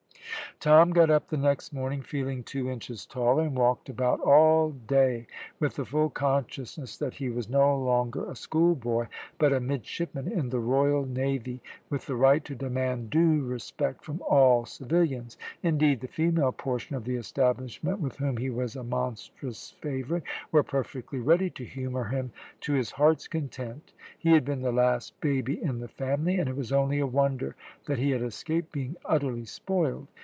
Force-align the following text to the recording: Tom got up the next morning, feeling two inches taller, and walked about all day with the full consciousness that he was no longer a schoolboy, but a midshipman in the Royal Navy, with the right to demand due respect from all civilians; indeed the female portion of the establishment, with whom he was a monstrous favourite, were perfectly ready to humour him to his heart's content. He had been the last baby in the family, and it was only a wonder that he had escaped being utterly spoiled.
Tom 0.59 0.91
got 0.91 1.09
up 1.09 1.27
the 1.29 1.37
next 1.37 1.73
morning, 1.73 2.03
feeling 2.03 2.43
two 2.43 2.69
inches 2.69 3.07
taller, 3.07 3.41
and 3.41 3.55
walked 3.57 3.89
about 3.89 4.19
all 4.19 4.69
day 4.69 5.25
with 5.59 5.75
the 5.75 5.85
full 5.85 6.11
consciousness 6.11 6.97
that 6.99 7.15
he 7.15 7.29
was 7.29 7.49
no 7.49 7.75
longer 7.79 8.29
a 8.29 8.35
schoolboy, 8.35 9.07
but 9.39 9.51
a 9.51 9.59
midshipman 9.59 10.27
in 10.31 10.49
the 10.49 10.59
Royal 10.59 11.03
Navy, 11.03 11.63
with 11.89 12.05
the 12.05 12.15
right 12.15 12.45
to 12.45 12.53
demand 12.53 13.09
due 13.09 13.43
respect 13.43 14.05
from 14.05 14.21
all 14.21 14.65
civilians; 14.67 15.35
indeed 15.63 15.99
the 15.99 16.07
female 16.07 16.51
portion 16.51 16.95
of 16.95 17.05
the 17.05 17.15
establishment, 17.15 17.99
with 17.99 18.17
whom 18.17 18.37
he 18.37 18.51
was 18.51 18.75
a 18.75 18.83
monstrous 18.83 19.71
favourite, 19.81 20.21
were 20.51 20.61
perfectly 20.63 21.17
ready 21.17 21.49
to 21.49 21.63
humour 21.65 22.03
him 22.03 22.31
to 22.59 22.73
his 22.73 22.91
heart's 22.91 23.27
content. 23.27 23.93
He 24.19 24.31
had 24.33 24.45
been 24.45 24.61
the 24.61 24.71
last 24.71 25.19
baby 25.21 25.59
in 25.59 25.79
the 25.79 25.87
family, 25.87 26.37
and 26.37 26.47
it 26.47 26.55
was 26.55 26.71
only 26.71 26.99
a 26.99 27.07
wonder 27.07 27.55
that 27.87 27.97
he 27.97 28.11
had 28.11 28.21
escaped 28.21 28.71
being 28.71 28.95
utterly 29.05 29.45
spoiled. 29.45 30.05